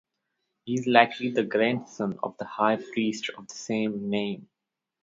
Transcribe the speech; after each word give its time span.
He 0.65 0.73
is 0.73 0.87
likely 0.87 1.29
the 1.29 1.43
grandson 1.43 2.17
of 2.23 2.35
the 2.39 2.45
high 2.45 2.77
priest 2.77 3.29
of 3.37 3.47
the 3.47 3.53
same 3.53 4.09
name. 4.09 4.49